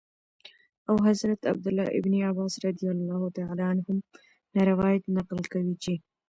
[0.89, 3.97] او حضرت عبدالله بن عباس رضي الله تعالى عنهم
[4.53, 5.93] نه روايت نقل كوي چې: